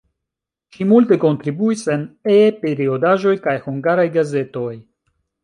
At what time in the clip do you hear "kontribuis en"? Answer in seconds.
1.23-2.07